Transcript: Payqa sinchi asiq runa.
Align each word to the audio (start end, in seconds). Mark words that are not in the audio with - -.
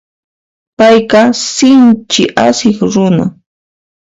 Payqa 0.77 1.21
sinchi 1.53 2.23
asiq 2.45 2.77
runa. 2.93 3.25